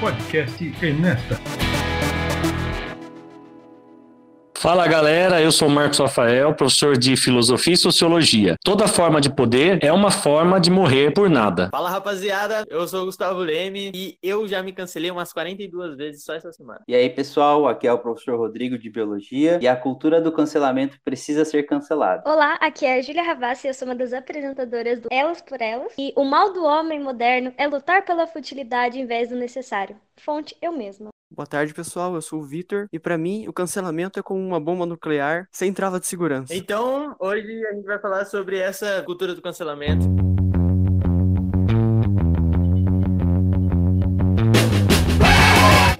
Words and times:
podcast 0.00 0.60
Enesta. 0.82 1.69
Fala 4.60 4.86
galera, 4.86 5.40
eu 5.40 5.50
sou 5.50 5.70
Marcos 5.70 5.98
Rafael, 5.98 6.54
professor 6.54 6.94
de 6.94 7.16
Filosofia 7.16 7.72
e 7.72 7.76
Sociologia. 7.78 8.56
Toda 8.62 8.86
forma 8.86 9.18
de 9.18 9.34
poder 9.34 9.82
é 9.82 9.90
uma 9.90 10.10
forma 10.10 10.60
de 10.60 10.70
morrer 10.70 11.14
por 11.14 11.30
nada. 11.30 11.70
Fala 11.72 11.88
rapaziada, 11.88 12.66
eu 12.68 12.86
sou 12.86 13.00
o 13.00 13.06
Gustavo 13.06 13.38
Leme 13.38 13.90
e 13.94 14.18
eu 14.22 14.46
já 14.46 14.62
me 14.62 14.70
cancelei 14.70 15.10
umas 15.10 15.32
42 15.32 15.96
vezes 15.96 16.24
só 16.24 16.34
essa 16.34 16.52
semana. 16.52 16.82
E 16.86 16.94
aí 16.94 17.08
pessoal, 17.08 17.66
aqui 17.66 17.86
é 17.86 17.92
o 17.94 17.96
professor 17.96 18.36
Rodrigo 18.36 18.76
de 18.76 18.90
Biologia 18.90 19.58
e 19.62 19.66
a 19.66 19.74
cultura 19.74 20.20
do 20.20 20.30
cancelamento 20.30 20.98
precisa 21.02 21.42
ser 21.46 21.62
cancelada. 21.62 22.22
Olá, 22.26 22.58
aqui 22.60 22.84
é 22.84 22.98
a 22.98 23.00
Júlia 23.00 23.22
Ravassi, 23.22 23.66
eu 23.66 23.72
sou 23.72 23.88
uma 23.88 23.94
das 23.94 24.12
apresentadoras 24.12 25.00
do 25.00 25.08
Elas 25.10 25.40
por 25.40 25.62
Elas 25.62 25.94
e 25.98 26.12
o 26.14 26.22
mal 26.22 26.52
do 26.52 26.62
homem 26.62 27.00
moderno 27.00 27.50
é 27.56 27.66
lutar 27.66 28.04
pela 28.04 28.26
futilidade 28.26 29.00
em 29.00 29.06
vez 29.06 29.30
do 29.30 29.36
necessário. 29.36 29.96
Fonte 30.18 30.54
eu 30.60 30.70
mesma. 30.70 31.08
Boa 31.30 31.46
tarde, 31.46 31.72
pessoal. 31.72 32.14
Eu 32.14 32.22
sou 32.22 32.40
o 32.40 32.44
Vitor 32.44 32.88
e 32.92 32.98
para 32.98 33.16
mim 33.16 33.46
o 33.46 33.52
cancelamento 33.52 34.18
é 34.18 34.22
como 34.22 34.40
uma 34.40 34.58
bomba 34.58 34.84
nuclear 34.84 35.46
sem 35.52 35.72
trava 35.72 36.00
de 36.00 36.06
segurança. 36.06 36.54
Então, 36.54 37.14
hoje 37.20 37.64
a 37.66 37.72
gente 37.72 37.86
vai 37.86 38.00
falar 38.00 38.24
sobre 38.24 38.58
essa 38.58 39.02
cultura 39.04 39.34
do 39.34 39.40
cancelamento. 39.40 40.29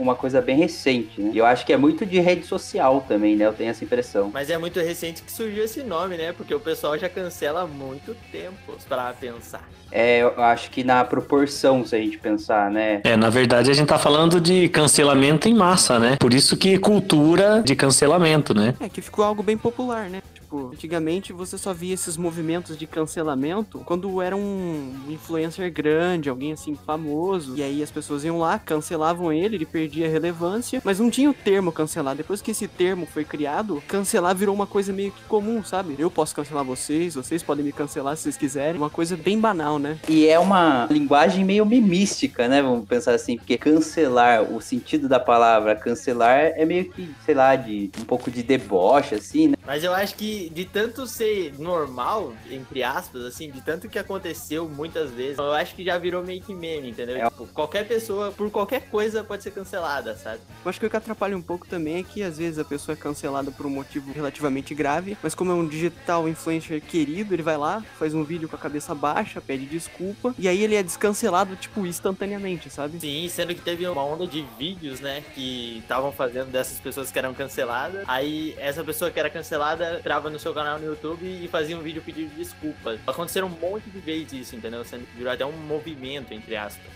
Uma 0.00 0.14
coisa 0.14 0.40
bem 0.40 0.56
recente, 0.56 1.20
né? 1.20 1.30
E 1.34 1.38
eu 1.38 1.46
acho 1.46 1.64
que 1.66 1.72
é 1.72 1.76
muito 1.76 2.06
de 2.06 2.18
rede 2.20 2.46
social 2.46 3.04
também, 3.06 3.36
né? 3.36 3.46
Eu 3.46 3.52
tenho 3.52 3.70
essa 3.70 3.84
impressão. 3.84 4.30
Mas 4.32 4.50
é 4.50 4.56
muito 4.56 4.80
recente 4.80 5.22
que 5.22 5.30
surgiu 5.30 5.64
esse 5.64 5.82
nome, 5.82 6.16
né? 6.16 6.32
Porque 6.32 6.54
o 6.54 6.60
pessoal 6.60 6.98
já 6.98 7.08
cancela 7.08 7.62
há 7.62 7.66
muito 7.66 8.16
tempo 8.32 8.76
para 8.88 9.12
pensar. 9.12 9.68
É, 9.92 10.22
eu 10.22 10.40
acho 10.42 10.70
que 10.70 10.84
na 10.84 11.04
proporção, 11.04 11.84
se 11.84 11.96
a 11.96 11.98
gente 11.98 12.16
pensar, 12.16 12.70
né? 12.70 13.00
É, 13.04 13.16
na 13.16 13.28
verdade 13.28 13.70
a 13.70 13.74
gente 13.74 13.88
tá 13.88 13.98
falando 13.98 14.40
de 14.40 14.68
cancelamento 14.68 15.48
em 15.48 15.54
massa, 15.54 15.98
né? 15.98 16.16
Por 16.18 16.32
isso 16.32 16.56
que 16.56 16.78
cultura 16.78 17.62
de 17.62 17.74
cancelamento, 17.74 18.54
né? 18.54 18.74
É 18.80 18.88
que 18.88 19.00
ficou 19.00 19.24
algo 19.24 19.42
bem 19.42 19.58
popular, 19.58 20.08
né? 20.08 20.22
Tipo, 20.50 20.70
antigamente 20.74 21.32
você 21.32 21.56
só 21.56 21.72
via 21.72 21.94
esses 21.94 22.16
movimentos 22.16 22.76
de 22.76 22.84
cancelamento 22.84 23.78
quando 23.84 24.20
era 24.20 24.36
um 24.36 24.92
influencer 25.08 25.72
grande, 25.72 26.28
alguém 26.28 26.52
assim 26.52 26.74
famoso, 26.74 27.56
e 27.56 27.62
aí 27.62 27.80
as 27.80 27.90
pessoas 27.92 28.24
iam 28.24 28.36
lá, 28.36 28.58
cancelavam 28.58 29.32
ele, 29.32 29.54
ele 29.54 29.64
perdia 29.64 30.08
relevância, 30.08 30.82
mas 30.84 30.98
não 30.98 31.08
tinha 31.08 31.30
o 31.30 31.34
termo 31.34 31.70
cancelar. 31.70 32.16
Depois 32.16 32.42
que 32.42 32.50
esse 32.50 32.66
termo 32.66 33.06
foi 33.06 33.24
criado, 33.24 33.80
cancelar 33.86 34.34
virou 34.34 34.52
uma 34.52 34.66
coisa 34.66 34.92
meio 34.92 35.12
que 35.12 35.22
comum, 35.28 35.62
sabe? 35.62 35.94
Eu 35.96 36.10
posso 36.10 36.34
cancelar 36.34 36.64
vocês, 36.64 37.14
vocês 37.14 37.44
podem 37.44 37.64
me 37.64 37.70
cancelar 37.70 38.16
se 38.16 38.24
vocês 38.24 38.36
quiserem, 38.36 38.76
uma 38.76 38.90
coisa 38.90 39.16
bem 39.16 39.38
banal, 39.38 39.78
né? 39.78 40.00
E 40.08 40.26
é 40.26 40.38
uma 40.40 40.88
linguagem 40.90 41.44
meio 41.44 41.64
memística, 41.64 42.48
né? 42.48 42.60
Vamos 42.60 42.88
pensar 42.88 43.14
assim, 43.14 43.36
porque 43.36 43.56
cancelar, 43.56 44.42
o 44.42 44.60
sentido 44.60 45.08
da 45.08 45.20
palavra 45.20 45.76
cancelar 45.76 46.52
é 46.56 46.64
meio 46.64 46.90
que, 46.90 47.08
sei 47.24 47.36
lá, 47.36 47.54
de 47.54 47.88
um 48.00 48.04
pouco 48.04 48.32
de 48.32 48.42
deboche, 48.42 49.14
assim, 49.14 49.48
né? 49.48 49.54
Mas 49.64 49.84
eu 49.84 49.94
acho 49.94 50.16
que 50.16 50.39
de 50.48 50.64
tanto 50.64 51.06
ser 51.06 51.54
normal, 51.58 52.32
entre 52.50 52.82
aspas, 52.82 53.22
assim, 53.24 53.50
de 53.50 53.60
tanto 53.60 53.88
que 53.88 53.98
aconteceu 53.98 54.68
muitas 54.68 55.10
vezes, 55.10 55.38
eu 55.38 55.52
acho 55.52 55.74
que 55.74 55.84
já 55.84 55.98
virou 55.98 56.22
meio 56.24 56.40
que 56.40 56.54
meme, 56.54 56.90
entendeu? 56.90 57.16
É. 57.16 57.28
Tipo, 57.28 57.46
qualquer 57.48 57.86
pessoa, 57.86 58.32
por 58.32 58.50
qualquer 58.50 58.88
coisa, 58.88 59.22
pode 59.22 59.42
ser 59.42 59.50
cancelada, 59.50 60.16
sabe? 60.16 60.40
Eu 60.64 60.68
acho 60.68 60.80
que 60.80 60.86
o 60.86 60.90
que 60.90 60.96
atrapalha 60.96 61.36
um 61.36 61.42
pouco 61.42 61.66
também 61.66 61.98
é 61.98 62.02
que 62.02 62.22
às 62.22 62.38
vezes 62.38 62.58
a 62.58 62.64
pessoa 62.64 62.94
é 62.94 62.96
cancelada 62.96 63.50
por 63.50 63.66
um 63.66 63.70
motivo 63.70 64.12
relativamente 64.12 64.74
grave, 64.74 65.16
mas 65.22 65.34
como 65.34 65.52
é 65.52 65.54
um 65.54 65.66
digital 65.66 66.28
influencer 66.28 66.80
querido, 66.80 67.34
ele 67.34 67.42
vai 67.42 67.56
lá, 67.56 67.84
faz 67.98 68.14
um 68.14 68.24
vídeo 68.24 68.48
com 68.48 68.56
a 68.56 68.58
cabeça 68.58 68.94
baixa, 68.94 69.40
pede 69.40 69.66
desculpa, 69.66 70.34
e 70.38 70.48
aí 70.48 70.62
ele 70.62 70.74
é 70.74 70.82
descancelado, 70.82 71.56
tipo, 71.56 71.86
instantaneamente, 71.86 72.70
sabe? 72.70 73.00
Sim, 73.00 73.28
sendo 73.28 73.54
que 73.54 73.60
teve 73.60 73.86
uma 73.86 74.04
onda 74.04 74.26
de 74.26 74.46
vídeos, 74.58 75.00
né, 75.00 75.22
que 75.34 75.78
estavam 75.78 76.12
fazendo 76.12 76.50
dessas 76.50 76.78
pessoas 76.78 77.10
que 77.10 77.18
eram 77.18 77.34
canceladas. 77.34 78.04
Aí 78.06 78.54
essa 78.58 78.84
pessoa 78.84 79.10
que 79.10 79.18
era 79.18 79.28
cancelada 79.28 79.98
entrava 79.98 80.29
no 80.30 80.38
seu 80.38 80.54
canal 80.54 80.78
no 80.78 80.86
YouTube 80.86 81.24
e 81.24 81.48
fazia 81.48 81.76
um 81.76 81.82
vídeo 81.82 82.02
pedindo 82.02 82.34
desculpas. 82.34 83.00
Aconteceram 83.06 83.48
um 83.48 83.50
monte 83.50 83.88
de 83.90 83.98
vezes 83.98 84.32
isso, 84.32 84.56
entendeu? 84.56 84.84
Sendo 84.84 85.06
que 85.06 85.16
virou 85.16 85.32
até 85.32 85.44
um 85.44 85.52
movimento, 85.52 86.32
entre 86.32 86.56
aspas. 86.56 86.90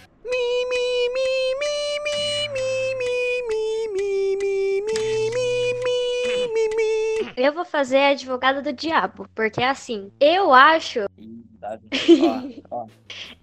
Eu 7.37 7.53
vou 7.53 7.65
fazer 7.65 7.99
a 7.99 8.09
advogada 8.11 8.63
do 8.63 8.73
diabo, 8.73 9.29
porque 9.35 9.63
assim, 9.63 10.11
eu 10.21 10.55
acho, 10.55 11.01
Ih, 11.19 11.45
tá, 11.61 11.79
ó, 12.71 12.83
ó. 12.83 12.87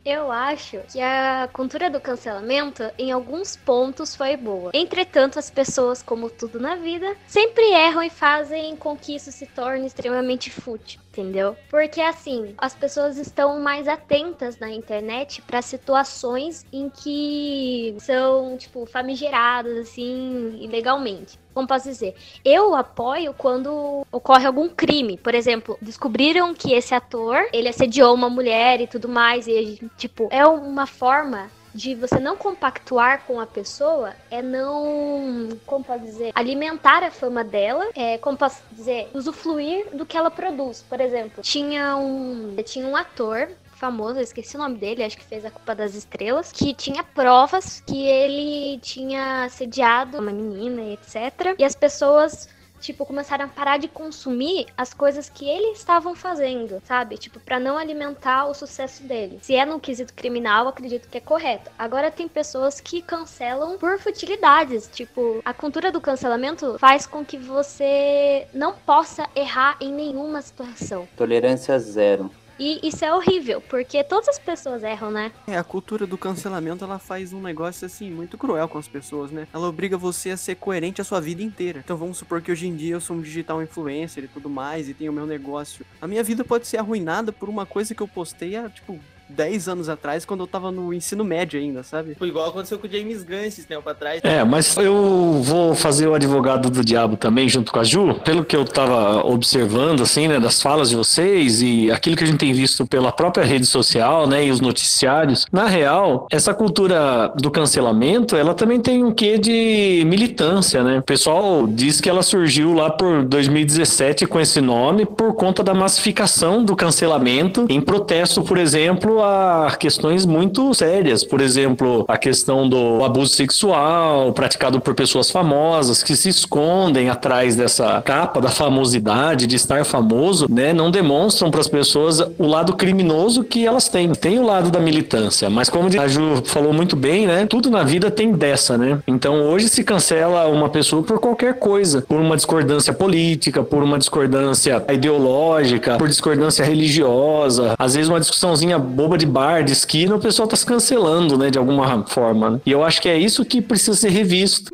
Eu 0.03 0.31
acho 0.31 0.79
que 0.91 0.99
a 0.99 1.47
cultura 1.51 1.89
do 1.89 1.99
cancelamento 1.99 2.83
em 2.97 3.11
alguns 3.11 3.55
pontos 3.55 4.15
foi 4.15 4.35
boa. 4.35 4.71
Entretanto, 4.73 5.37
as 5.37 5.49
pessoas, 5.49 6.01
como 6.01 6.29
tudo 6.29 6.59
na 6.59 6.75
vida, 6.75 7.15
sempre 7.27 7.63
erram 7.71 8.03
e 8.03 8.09
fazem 8.09 8.75
com 8.75 8.97
que 8.97 9.15
isso 9.15 9.31
se 9.31 9.45
torne 9.45 9.85
extremamente 9.85 10.49
fútil, 10.49 10.99
entendeu? 11.11 11.57
Porque 11.69 11.99
assim, 11.99 12.55
as 12.57 12.73
pessoas 12.73 13.17
estão 13.17 13.59
mais 13.59 13.87
atentas 13.87 14.57
na 14.57 14.71
internet 14.71 15.41
para 15.41 15.61
situações 15.61 16.65
em 16.71 16.89
que 16.89 17.95
são, 17.99 18.57
tipo, 18.57 18.85
famigeradas 18.85 19.77
assim, 19.77 20.57
ilegalmente. 20.61 21.37
Como 21.53 21.67
posso 21.67 21.89
dizer? 21.89 22.15
Eu 22.45 22.73
apoio 22.73 23.33
quando 23.37 24.05
ocorre 24.09 24.45
algum 24.45 24.69
crime. 24.69 25.17
Por 25.17 25.35
exemplo, 25.35 25.77
descobriram 25.81 26.53
que 26.53 26.73
esse 26.73 26.95
ator, 26.95 27.45
ele 27.51 27.67
assediou 27.67 28.15
uma 28.15 28.29
mulher 28.29 28.79
e 28.79 28.87
tudo 28.87 29.09
mais. 29.09 29.47
E, 29.47 29.79
tipo, 29.97 30.29
é 30.31 30.45
uma 30.47 30.87
forma 30.87 31.49
de 31.73 31.95
você 31.95 32.19
não 32.19 32.35
compactuar 32.35 33.23
com 33.25 33.39
a 33.39 33.47
pessoa 33.47 34.13
é 34.29 34.41
não, 34.41 35.49
como 35.65 35.83
posso 35.83 36.03
dizer, 36.03 36.31
alimentar 36.35 37.03
a 37.03 37.11
fama 37.11 37.43
dela, 37.43 37.89
é, 37.95 38.17
como 38.17 38.37
posso 38.37 38.61
dizer, 38.71 39.09
usufruir 39.13 39.87
do 39.95 40.05
que 40.05 40.17
ela 40.17 40.31
produz. 40.31 40.83
Por 40.87 40.99
exemplo, 40.99 41.41
tinha 41.41 41.95
um, 41.95 42.55
tinha 42.63 42.85
um 42.85 42.95
ator 42.95 43.49
famoso, 43.81 44.19
eu 44.19 44.23
esqueci 44.23 44.55
o 44.55 44.59
nome 44.59 44.77
dele, 44.77 45.03
acho 45.03 45.17
que 45.17 45.23
fez 45.23 45.43
a 45.43 45.49
Culpa 45.49 45.73
das 45.73 45.95
Estrelas, 45.95 46.51
que 46.51 46.71
tinha 46.71 47.03
provas 47.03 47.81
que 47.85 48.05
ele 48.05 48.79
tinha 48.79 49.45
assediado 49.45 50.19
uma 50.19 50.31
menina 50.31 50.83
etc. 50.93 51.55
E 51.57 51.63
as 51.63 51.73
pessoas 51.73 52.47
tipo, 52.81 53.05
começaram 53.05 53.45
a 53.45 53.47
parar 53.47 53.77
de 53.77 53.87
consumir 53.87 54.65
as 54.75 54.93
coisas 54.93 55.29
que 55.29 55.47
eles 55.47 55.77
estavam 55.77 56.15
fazendo, 56.15 56.81
sabe? 56.83 57.17
Tipo, 57.17 57.39
para 57.39 57.59
não 57.59 57.77
alimentar 57.77 58.47
o 58.47 58.53
sucesso 58.53 59.03
dele. 59.03 59.39
Se 59.41 59.55
é 59.55 59.65
no 59.65 59.79
quesito 59.79 60.13
criminal, 60.13 60.67
acredito 60.67 61.07
que 61.07 61.17
é 61.17 61.21
correto. 61.21 61.71
Agora 61.77 62.11
tem 62.11 62.27
pessoas 62.27 62.81
que 62.81 63.01
cancelam 63.01 63.77
por 63.77 63.99
futilidades, 63.99 64.89
tipo, 64.91 65.41
a 65.45 65.53
cultura 65.53 65.91
do 65.91 66.01
cancelamento 66.01 66.77
faz 66.79 67.05
com 67.05 67.23
que 67.23 67.37
você 67.37 68.47
não 68.53 68.73
possa 68.73 69.29
errar 69.35 69.77
em 69.79 69.93
nenhuma 69.93 70.41
situação. 70.41 71.07
Tolerância 71.15 71.77
zero. 71.79 72.31
E 72.59 72.79
isso 72.87 73.03
é 73.03 73.13
horrível, 73.13 73.61
porque 73.61 74.03
todas 74.03 74.29
as 74.29 74.39
pessoas 74.39 74.83
erram, 74.83 75.11
né? 75.11 75.31
É, 75.47 75.57
a 75.57 75.63
cultura 75.63 76.05
do 76.05 76.17
cancelamento, 76.17 76.83
ela 76.83 76.99
faz 76.99 77.33
um 77.33 77.41
negócio 77.41 77.85
assim 77.85 78.11
muito 78.11 78.37
cruel 78.37 78.67
com 78.67 78.77
as 78.77 78.87
pessoas, 78.87 79.31
né? 79.31 79.47
Ela 79.53 79.67
obriga 79.67 79.97
você 79.97 80.31
a 80.31 80.37
ser 80.37 80.55
coerente 80.55 81.01
a 81.01 81.03
sua 81.03 81.19
vida 81.19 81.41
inteira. 81.41 81.81
Então 81.83 81.97
vamos 81.97 82.17
supor 82.17 82.41
que 82.41 82.51
hoje 82.51 82.67
em 82.67 82.75
dia 82.75 82.93
eu 82.93 83.01
sou 83.01 83.15
um 83.15 83.21
digital 83.21 83.61
influencer 83.61 84.23
e 84.23 84.27
tudo 84.27 84.49
mais 84.49 84.87
e 84.89 84.93
tenho 84.93 85.11
o 85.11 85.15
meu 85.15 85.25
negócio. 85.25 85.85
A 86.01 86.07
minha 86.07 86.23
vida 86.23 86.43
pode 86.43 86.67
ser 86.67 86.77
arruinada 86.77 87.31
por 87.31 87.49
uma 87.49 87.65
coisa 87.65 87.95
que 87.95 88.01
eu 88.01 88.07
postei 88.07 88.55
há, 88.55 88.69
tipo, 88.69 88.99
10 89.35 89.67
anos 89.67 89.89
atrás, 89.89 90.25
quando 90.25 90.41
eu 90.41 90.47
tava 90.47 90.71
no 90.71 90.93
ensino 90.93 91.23
médio 91.23 91.59
ainda, 91.59 91.83
sabe? 91.83 92.15
Foi 92.17 92.27
igual 92.27 92.49
aconteceu 92.49 92.77
com 92.77 92.87
o 92.87 92.89
James 92.89 93.23
Gunn 93.23 93.43
esses 93.43 93.65
tempo 93.65 93.89
atrás. 93.89 94.21
É, 94.23 94.43
mas 94.43 94.75
eu 94.77 95.41
vou 95.43 95.75
fazer 95.75 96.07
o 96.07 96.13
advogado 96.13 96.69
do 96.69 96.83
diabo 96.83 97.17
também 97.17 97.47
junto 97.47 97.71
com 97.71 97.79
a 97.79 97.83
Ju. 97.83 98.15
Pelo 98.25 98.43
que 98.43 98.55
eu 98.55 98.65
tava 98.65 99.25
observando, 99.25 100.01
assim, 100.01 100.27
né, 100.27 100.39
das 100.39 100.61
falas 100.61 100.89
de 100.89 100.95
vocês 100.95 101.61
e 101.61 101.91
aquilo 101.91 102.15
que 102.15 102.23
a 102.23 102.27
gente 102.27 102.39
tem 102.39 102.53
visto 102.53 102.85
pela 102.85 103.11
própria 103.11 103.43
rede 103.43 103.65
social, 103.65 104.27
né, 104.27 104.45
e 104.45 104.51
os 104.51 104.59
noticiários. 104.59 105.45
Na 105.51 105.65
real, 105.65 106.27
essa 106.31 106.53
cultura 106.53 107.31
do 107.35 107.49
cancelamento, 107.49 108.35
ela 108.35 108.53
também 108.53 108.79
tem 108.79 109.03
um 109.03 109.11
quê 109.11 109.37
de 109.37 110.03
militância, 110.05 110.83
né? 110.83 110.99
O 110.99 111.03
pessoal 111.03 111.65
diz 111.67 112.01
que 112.01 112.09
ela 112.09 112.23
surgiu 112.23 112.73
lá 112.73 112.89
por 112.89 113.23
2017 113.23 114.25
com 114.25 114.39
esse 114.39 114.61
nome 114.61 115.05
por 115.05 115.33
conta 115.33 115.63
da 115.63 115.73
massificação 115.73 116.63
do 116.63 116.75
cancelamento 116.75 117.65
em 117.69 117.81
protesto, 117.81 118.41
por 118.43 118.57
exemplo, 118.57 119.20
a 119.23 119.75
questões 119.79 120.25
muito 120.25 120.73
sérias. 120.73 121.23
Por 121.23 121.41
exemplo, 121.41 122.05
a 122.07 122.17
questão 122.17 122.67
do 122.67 123.03
abuso 123.03 123.33
sexual 123.33 124.33
praticado 124.33 124.79
por 124.79 124.93
pessoas 124.93 125.29
famosas 125.29 126.03
que 126.03 126.15
se 126.15 126.29
escondem 126.29 127.09
atrás 127.09 127.55
dessa 127.55 128.01
capa 128.01 128.41
da 128.41 128.49
famosidade, 128.49 129.47
de 129.47 129.55
estar 129.55 129.85
famoso, 129.85 130.47
né? 130.49 130.73
Não 130.73 130.91
demonstram 130.91 131.51
para 131.51 131.61
as 131.61 131.67
pessoas 131.67 132.19
o 132.37 132.45
lado 132.45 132.73
criminoso 132.75 133.43
que 133.43 133.65
elas 133.65 133.87
têm. 133.87 134.11
Tem 134.13 134.39
o 134.39 134.45
lado 134.45 134.69
da 134.69 134.79
militância, 134.79 135.49
mas 135.49 135.69
como 135.69 135.89
a 135.99 136.07
Ju 136.07 136.41
falou 136.45 136.73
muito 136.73 136.95
bem, 136.95 137.27
né? 137.27 137.45
Tudo 137.45 137.69
na 137.69 137.83
vida 137.83 138.09
tem 138.11 138.31
dessa, 138.31 138.77
né? 138.77 138.99
Então 139.07 139.43
hoje 139.43 139.69
se 139.69 139.83
cancela 139.83 140.47
uma 140.47 140.69
pessoa 140.69 141.03
por 141.03 141.19
qualquer 141.19 141.55
coisa, 141.55 142.01
por 142.01 142.19
uma 142.19 142.35
discordância 142.35 142.93
política, 142.93 143.63
por 143.63 143.83
uma 143.83 143.97
discordância 143.97 144.83
ideológica, 144.91 145.97
por 145.97 146.07
discordância 146.07 146.63
religiosa, 146.63 147.75
às 147.77 147.95
vezes 147.95 148.09
uma 148.09 148.19
discussãozinha 148.19 148.77
boba 148.77 149.10
arroba 149.11 149.17
de 149.17 149.25
bar, 149.25 149.63
de 149.63 149.73
esquina, 149.73 150.15
o 150.15 150.19
pessoal 150.19 150.47
tá 150.47 150.55
se 150.55 150.65
cancelando, 150.65 151.37
né, 151.37 151.49
de 151.49 151.57
alguma 151.57 152.05
forma. 152.07 152.51
Né? 152.51 152.61
E 152.65 152.71
eu 152.71 152.83
acho 152.83 153.01
que 153.01 153.09
é 153.09 153.17
isso 153.17 153.43
que 153.43 153.61
precisa 153.61 153.93
ser 153.93 154.09
revisto. 154.09 154.71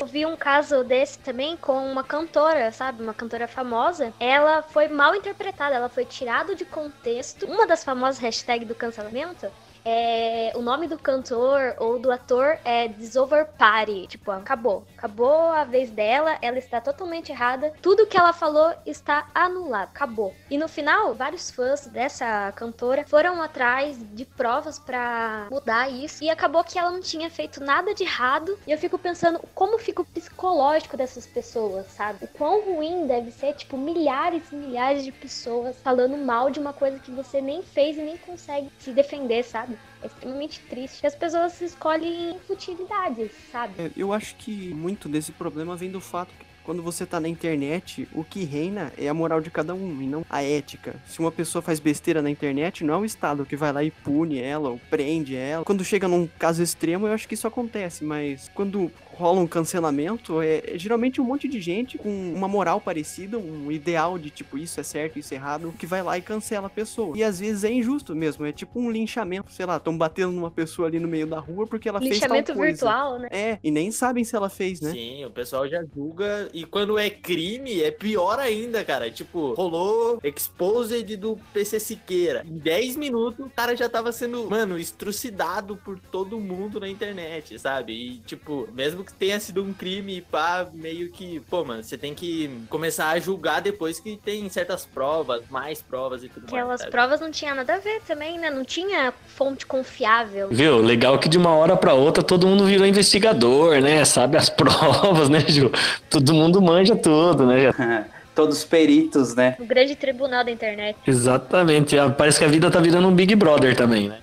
Eu 0.00 0.06
vi 0.06 0.26
um 0.26 0.36
caso 0.36 0.84
desse 0.84 1.18
também 1.18 1.56
com 1.56 1.90
uma 1.90 2.04
cantora, 2.04 2.70
sabe? 2.70 3.02
Uma 3.02 3.14
cantora 3.14 3.48
famosa. 3.48 4.12
Ela 4.20 4.62
foi 4.62 4.88
mal 4.88 5.14
interpretada, 5.14 5.74
ela 5.74 5.88
foi 5.88 6.04
tirada 6.04 6.54
de 6.54 6.66
contexto. 6.66 7.46
Uma 7.46 7.66
das 7.66 7.82
famosas 7.82 8.18
hashtags 8.18 8.68
do 8.68 8.74
cancelamento 8.74 9.46
é, 9.84 10.52
o 10.54 10.62
nome 10.62 10.86
do 10.86 10.98
cantor 10.98 11.74
ou 11.78 11.98
do 11.98 12.10
ator 12.10 12.58
é 12.64 12.88
Disover 12.88 13.46
Party. 13.58 14.06
Tipo, 14.06 14.30
acabou. 14.30 14.84
Acabou 14.96 15.50
a 15.50 15.64
vez 15.64 15.90
dela, 15.90 16.38
ela 16.40 16.58
está 16.58 16.80
totalmente 16.80 17.32
errada. 17.32 17.72
Tudo 17.82 18.06
que 18.06 18.16
ela 18.16 18.32
falou 18.32 18.72
está 18.86 19.28
anulado. 19.34 19.88
Acabou. 19.88 20.34
E 20.50 20.56
no 20.56 20.68
final, 20.68 21.14
vários 21.14 21.50
fãs 21.50 21.86
dessa 21.86 22.52
cantora 22.52 23.04
foram 23.06 23.42
atrás 23.42 23.98
de 24.14 24.24
provas 24.24 24.78
para 24.78 25.48
mudar 25.50 25.90
isso. 25.90 26.22
E 26.22 26.30
acabou 26.30 26.62
que 26.62 26.78
ela 26.78 26.90
não 26.90 27.00
tinha 27.00 27.30
feito 27.30 27.62
nada 27.62 27.94
de 27.94 28.04
errado. 28.04 28.58
E 28.66 28.72
eu 28.72 28.78
fico 28.78 28.98
pensando 28.98 29.40
como 29.54 29.78
fica 29.78 30.02
o 30.02 30.04
psicológico 30.04 30.96
dessas 30.96 31.26
pessoas, 31.26 31.86
sabe? 31.86 32.24
O 32.24 32.28
quão 32.28 32.62
ruim 32.62 33.06
deve 33.06 33.30
ser, 33.30 33.54
tipo, 33.54 33.76
milhares 33.76 34.50
e 34.52 34.54
milhares 34.54 35.04
de 35.04 35.12
pessoas 35.12 35.76
falando 35.82 36.16
mal 36.16 36.50
de 36.50 36.60
uma 36.60 36.72
coisa 36.72 36.98
que 36.98 37.10
você 37.10 37.40
nem 37.40 37.62
fez 37.62 37.96
e 37.96 38.02
nem 38.02 38.16
consegue 38.16 38.70
se 38.78 38.92
defender, 38.92 39.42
sabe? 39.42 39.71
É 40.02 40.06
extremamente 40.06 40.60
triste. 40.68 41.06
As 41.06 41.14
pessoas 41.14 41.60
escolhem 41.60 42.38
futilidades, 42.46 43.30
sabe? 43.50 43.74
É, 43.78 43.90
eu 43.96 44.12
acho 44.12 44.34
que 44.36 44.72
muito 44.74 45.08
desse 45.08 45.32
problema 45.32 45.76
vem 45.76 45.90
do 45.90 46.00
fato 46.00 46.32
que 46.38 46.44
quando 46.64 46.82
você 46.82 47.04
tá 47.04 47.20
na 47.20 47.28
internet, 47.28 48.08
o 48.14 48.24
que 48.24 48.44
reina 48.44 48.92
é 48.96 49.08
a 49.08 49.14
moral 49.14 49.40
de 49.40 49.50
cada 49.50 49.74
um 49.74 50.02
e 50.02 50.06
não 50.06 50.24
a 50.28 50.42
ética. 50.42 50.96
Se 51.06 51.18
uma 51.18 51.32
pessoa 51.32 51.62
faz 51.62 51.80
besteira 51.80 52.22
na 52.22 52.30
internet, 52.30 52.84
não 52.84 52.94
é 52.94 52.98
o 52.98 53.04
Estado 53.04 53.44
que 53.44 53.56
vai 53.56 53.72
lá 53.72 53.82
e 53.82 53.90
pune 53.90 54.38
ela 54.38 54.70
ou 54.70 54.80
prende 54.90 55.36
ela. 55.36 55.64
Quando 55.64 55.84
chega 55.84 56.08
num 56.08 56.28
caso 56.38 56.62
extremo, 56.62 57.06
eu 57.06 57.12
acho 57.12 57.28
que 57.28 57.34
isso 57.34 57.46
acontece, 57.46 58.04
mas 58.04 58.50
quando 58.54 58.90
rola 59.14 59.40
um 59.40 59.46
cancelamento, 59.46 60.40
é, 60.40 60.62
é 60.74 60.78
geralmente 60.78 61.20
um 61.20 61.24
monte 61.24 61.46
de 61.46 61.60
gente 61.60 61.98
com 61.98 62.08
uma 62.34 62.48
moral 62.48 62.80
parecida, 62.80 63.38
um 63.38 63.70
ideal 63.70 64.18
de 64.18 64.30
tipo 64.30 64.56
isso 64.56 64.80
é 64.80 64.82
certo, 64.82 65.18
isso 65.18 65.34
é 65.34 65.36
errado, 65.36 65.74
que 65.78 65.86
vai 65.86 66.02
lá 66.02 66.16
e 66.16 66.22
cancela 66.22 66.66
a 66.66 66.70
pessoa. 66.70 67.16
E 67.16 67.22
às 67.22 67.38
vezes 67.38 67.64
é 67.64 67.70
injusto 67.70 68.14
mesmo, 68.14 68.44
é 68.46 68.52
tipo 68.52 68.80
um 68.80 68.90
linchamento, 68.90 69.52
sei 69.52 69.66
lá, 69.66 69.76
estão 69.76 69.96
batendo 69.96 70.32
numa 70.32 70.50
pessoa 70.50 70.88
ali 70.88 70.98
no 70.98 71.08
meio 71.08 71.26
da 71.26 71.38
rua 71.38 71.66
porque 71.66 71.88
ela 71.88 71.98
fez 71.98 72.18
tal 72.18 72.28
Linchamento 72.28 72.54
virtual, 72.54 73.18
né? 73.18 73.28
É, 73.30 73.58
e 73.62 73.70
nem 73.70 73.90
sabem 73.90 74.24
se 74.24 74.34
ela 74.34 74.48
fez, 74.48 74.80
né? 74.80 74.92
Sim, 74.92 75.24
o 75.24 75.30
pessoal 75.30 75.68
já 75.68 75.84
julga. 75.84 76.48
E 76.52 76.64
quando 76.64 76.98
é 76.98 77.10
crime, 77.10 77.82
é 77.82 77.90
pior 77.90 78.38
ainda, 78.38 78.84
cara. 78.84 79.10
Tipo, 79.10 79.54
rolou 79.54 80.20
exposed 80.22 81.16
do 81.16 81.38
PC 81.52 81.80
Siqueira. 81.80 82.44
Em 82.46 82.58
10 82.58 82.96
minutos, 82.96 83.46
o 83.46 83.50
cara 83.50 83.76
já 83.76 83.88
tava 83.88 84.12
sendo, 84.12 84.48
mano, 84.48 84.78
estrucidado 84.78 85.76
por 85.76 85.98
todo 85.98 86.38
mundo 86.38 86.80
na 86.80 86.88
internet, 86.88 87.58
sabe? 87.58 87.92
E, 87.92 88.18
tipo, 88.18 88.68
mesmo 88.72 89.04
que 89.04 89.12
tenha 89.12 89.38
sido 89.40 89.62
um 89.62 89.72
crime, 89.72 90.20
pá, 90.20 90.66
meio 90.72 91.10
que, 91.10 91.40
pô, 91.40 91.64
mano, 91.64 91.82
você 91.82 91.96
tem 91.96 92.14
que 92.14 92.50
começar 92.68 93.10
a 93.10 93.18
julgar 93.18 93.60
depois 93.60 93.98
que 93.98 94.16
tem 94.16 94.48
certas 94.48 94.84
provas, 94.84 95.42
mais 95.50 95.80
provas 95.82 96.22
e 96.22 96.28
tudo 96.28 96.42
mais. 96.50 96.52
Aquelas 96.52 96.86
provas 96.86 97.20
não 97.20 97.30
tinha 97.30 97.54
nada 97.54 97.74
a 97.74 97.78
ver 97.78 98.00
também, 98.06 98.38
né? 98.38 98.50
Não 98.50 98.64
tinha 98.64 99.12
fonte 99.26 99.64
confiável. 99.66 100.48
Viu? 100.50 100.78
Legal 100.78 101.18
que 101.18 101.28
de 101.28 101.38
uma 101.38 101.54
hora 101.54 101.76
pra 101.76 101.94
outra 101.94 102.22
todo 102.22 102.46
mundo 102.46 102.64
virou 102.64 102.86
investigador, 102.86 103.80
né? 103.80 104.04
Sabe 104.04 104.36
as 104.36 104.48
provas, 104.50 105.28
né, 105.28 105.40
Ju? 105.48 105.70
Todo 106.10 106.34
mundo 106.34 106.41
manja 106.62 106.96
tudo, 106.96 107.46
né? 107.46 107.74
Todos 108.34 108.64
peritos, 108.64 109.34
né? 109.34 109.56
O 109.60 109.66
grande 109.66 109.94
tribunal 109.94 110.42
da 110.42 110.50
internet. 110.50 110.96
Exatamente. 111.06 111.96
Parece 112.16 112.38
que 112.38 112.44
a 112.46 112.48
vida 112.48 112.70
tá 112.70 112.80
virando 112.80 113.06
um 113.06 113.14
Big 113.14 113.34
Brother 113.36 113.76
também, 113.76 114.08
né? 114.08 114.16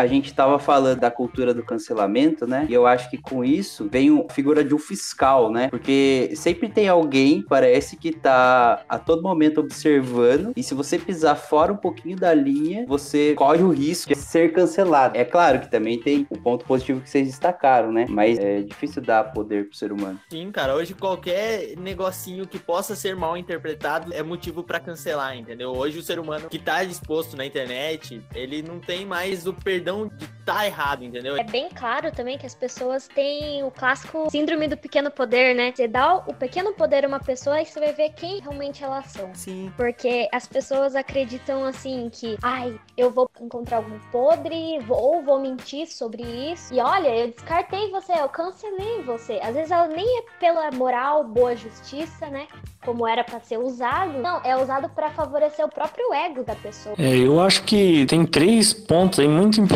A 0.00 0.06
gente 0.06 0.32
tava 0.32 0.58
falando 0.58 0.98
da 0.98 1.10
cultura 1.10 1.52
do 1.52 1.62
cancelamento, 1.62 2.46
né? 2.46 2.66
E 2.70 2.72
eu 2.72 2.86
acho 2.86 3.10
que 3.10 3.18
com 3.18 3.44
isso 3.44 3.86
vem 3.92 4.08
a 4.18 4.32
figura 4.32 4.64
de 4.64 4.74
um 4.74 4.78
fiscal, 4.78 5.52
né? 5.52 5.68
Porque 5.68 6.32
sempre 6.34 6.70
tem 6.70 6.88
alguém, 6.88 7.42
parece 7.42 7.98
que 7.98 8.10
tá 8.10 8.82
a 8.88 8.98
todo 8.98 9.22
momento 9.22 9.60
observando. 9.60 10.52
E 10.56 10.62
se 10.62 10.72
você 10.72 10.98
pisar 10.98 11.34
fora 11.34 11.70
um 11.70 11.76
pouquinho 11.76 12.16
da 12.16 12.32
linha, 12.32 12.86
você 12.88 13.34
corre 13.34 13.62
o 13.62 13.68
risco 13.68 14.14
de 14.14 14.18
ser 14.18 14.54
cancelado. 14.54 15.18
É 15.18 15.24
claro 15.24 15.60
que 15.60 15.70
também 15.70 16.00
tem 16.00 16.26
o 16.30 16.38
ponto 16.38 16.64
positivo 16.64 17.02
que 17.02 17.10
vocês 17.10 17.26
destacaram, 17.26 17.92
né? 17.92 18.06
Mas 18.08 18.38
é 18.38 18.62
difícil 18.62 19.02
dar 19.02 19.24
poder 19.24 19.68
pro 19.68 19.76
ser 19.76 19.92
humano. 19.92 20.18
Sim, 20.30 20.50
cara, 20.50 20.74
hoje 20.74 20.94
qualquer 20.94 21.76
negocinho 21.76 22.46
que 22.46 22.58
possa 22.58 22.96
ser 22.96 23.14
mal 23.14 23.36
interpretado 23.36 24.14
é 24.14 24.22
motivo 24.22 24.62
pra 24.62 24.80
cancelar, 24.80 25.36
entendeu? 25.36 25.72
Hoje 25.72 25.98
o 25.98 26.02
ser 26.02 26.18
humano 26.18 26.48
que 26.48 26.58
tá 26.58 26.84
disposto 26.84 27.36
na 27.36 27.44
internet, 27.44 28.22
ele 28.34 28.62
não 28.62 28.78
tem 28.78 29.04
mais 29.04 29.46
o 29.46 29.52
perdão 29.52 29.89
de 30.06 30.40
tá 30.44 30.66
errado, 30.66 31.04
entendeu? 31.04 31.36
É 31.36 31.44
bem 31.44 31.68
claro 31.68 32.10
também 32.10 32.36
que 32.36 32.46
as 32.46 32.54
pessoas 32.54 33.06
têm 33.08 33.62
o 33.62 33.70
clássico 33.70 34.28
síndrome 34.30 34.66
do 34.68 34.76
pequeno 34.76 35.10
poder, 35.10 35.54
né? 35.54 35.72
Você 35.74 35.86
dá 35.86 36.16
o 36.16 36.34
pequeno 36.34 36.72
poder 36.72 37.04
a 37.04 37.08
uma 37.08 37.20
pessoa 37.20 37.60
e 37.60 37.66
você 37.66 37.78
vai 37.78 37.92
ver 37.92 38.10
quem 38.10 38.40
realmente 38.40 38.82
elas 38.82 39.06
são. 39.06 39.30
Sim. 39.34 39.72
Porque 39.76 40.28
as 40.32 40.46
pessoas 40.46 40.96
acreditam 40.96 41.64
assim 41.64 42.08
que, 42.10 42.36
ai, 42.42 42.78
eu 42.96 43.10
vou 43.10 43.30
encontrar 43.40 43.78
algum 43.78 43.98
podre, 44.10 44.78
vou- 44.80 45.00
ou 45.00 45.22
vou 45.22 45.38
mentir 45.40 45.86
sobre 45.86 46.22
isso. 46.22 46.72
E 46.74 46.80
olha, 46.80 47.08
eu 47.14 47.28
descartei 47.28 47.90
você, 47.90 48.12
eu 48.12 48.28
cancelei 48.28 49.02
você. 49.02 49.38
Às 49.42 49.54
vezes 49.54 49.70
ela 49.70 49.86
nem 49.88 50.18
é 50.18 50.22
pela 50.40 50.70
moral, 50.72 51.22
boa 51.24 51.54
justiça, 51.54 52.26
né? 52.28 52.46
Como 52.84 53.06
era 53.06 53.22
pra 53.22 53.40
ser 53.40 53.58
usado. 53.58 54.18
Não, 54.18 54.40
é 54.42 54.56
usado 54.56 54.88
pra 54.88 55.10
favorecer 55.10 55.64
o 55.64 55.68
próprio 55.68 56.12
ego 56.14 56.42
da 56.42 56.54
pessoa. 56.56 56.94
É, 56.98 57.16
eu 57.18 57.40
acho 57.40 57.62
que 57.64 58.06
tem 58.06 58.24
três 58.24 58.72
pontos 58.72 59.18
aí 59.18 59.28
muito 59.28 59.60
importantes. 59.60 59.69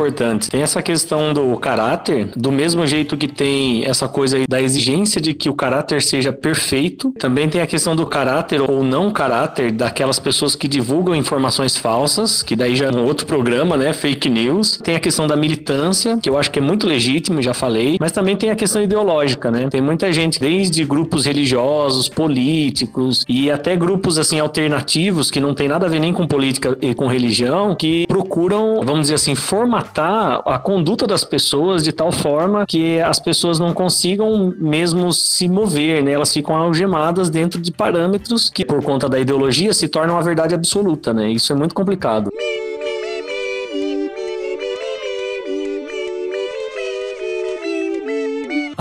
Tem 0.50 0.62
essa 0.62 0.82
questão 0.82 1.32
do 1.32 1.56
caráter, 1.56 2.29
do 2.37 2.50
mesmo 2.50 2.85
jeito 2.87 3.17
que 3.17 3.29
tem 3.29 3.85
essa 3.85 4.08
coisa 4.08 4.37
aí 4.37 4.46
da 4.49 4.61
exigência 4.61 5.20
de 5.20 5.32
que 5.32 5.49
o 5.49 5.55
caráter 5.55 6.02
seja 6.02 6.32
perfeito. 6.32 7.12
Também 7.12 7.49
tem 7.49 7.61
a 7.61 7.67
questão 7.67 7.94
do 7.94 8.05
caráter 8.05 8.61
ou 8.61 8.82
não 8.82 9.12
caráter 9.12 9.70
daquelas 9.70 10.19
pessoas 10.19 10.56
que 10.56 10.67
divulgam 10.67 11.14
informações 11.14 11.76
falsas, 11.76 12.43
que 12.43 12.56
daí 12.56 12.74
já 12.74 12.86
é 12.86 12.91
um 12.91 13.05
outro 13.05 13.24
programa, 13.24 13.77
né? 13.77 13.93
Fake 13.93 14.29
news. 14.29 14.79
Tem 14.82 14.96
a 14.96 15.01
questão 15.01 15.27
da 15.27 15.36
militância, 15.36 16.19
que 16.20 16.29
eu 16.29 16.36
acho 16.36 16.51
que 16.51 16.58
é 16.58 16.63
muito 16.63 16.86
legítimo, 16.86 17.41
já 17.41 17.55
falei. 17.55 17.96
Mas 18.01 18.10
também 18.10 18.36
tem 18.36 18.51
a 18.51 18.56
questão 18.56 18.82
ideológica, 18.82 19.51
né? 19.51 19.69
Tem 19.70 19.81
muita 19.81 20.13
gente, 20.13 20.41
desde 20.41 20.84
grupos 20.84 21.24
religiosos, 21.24 22.08
políticos 22.08 23.24
e 23.29 23.51
até 23.51 23.77
grupos 23.77 24.19
assim 24.19 24.41
alternativos 24.41 25.31
que 25.31 25.41
não 25.41 25.55
tem 25.55 25.69
nada 25.69 25.86
a 25.86 25.89
ver 25.89 26.01
nem 26.01 26.13
com 26.13 26.27
política 26.27 26.77
e 26.81 26.94
com 26.94 27.06
religião, 27.06 27.77
que 27.77 28.06
procuram, 28.08 28.81
vamos 28.84 29.03
dizer 29.03 29.15
assim, 29.15 29.34
formatar 29.34 29.83
a 30.44 30.58
conduta 30.58 31.06
das 31.06 31.24
pessoas 31.24 31.82
de 31.82 31.93
tal 31.93 32.12
forma 32.12 32.67
que 32.67 33.00
as 33.00 33.19
pessoas 33.19 33.58
não 33.58 33.72
consigam 33.72 34.55
mesmo 34.58 35.12
se 35.12 35.48
mover, 35.48 36.03
né? 36.03 36.12
Elas 36.12 36.32
ficam 36.32 36.56
algemadas 36.56 37.31
dentro 37.31 37.60
de 37.60 37.72
parâmetros 37.72 38.50
que, 38.50 38.64
por 38.64 38.82
conta 38.82 39.08
da 39.08 39.19
ideologia, 39.19 39.72
se 39.72 39.88
tornam 39.88 40.19
a 40.19 40.22
verdade 40.22 40.55
absoluta, 40.55 41.12
né? 41.12 41.31
Isso 41.31 41.53
é 41.53 41.56
muito 41.56 41.74
complicado. 41.74 42.31